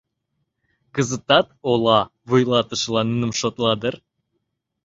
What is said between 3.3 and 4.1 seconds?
шотла дыр?